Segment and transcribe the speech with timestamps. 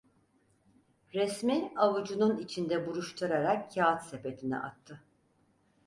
[1.13, 5.01] Resmi avucunun içinde buruşturarak kâğıt sepetine attı.